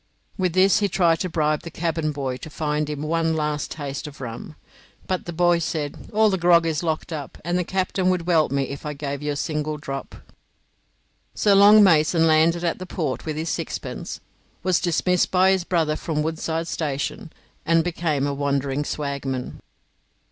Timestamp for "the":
1.61-1.69, 5.27-5.31, 6.31-6.39, 7.55-7.63, 12.79-12.87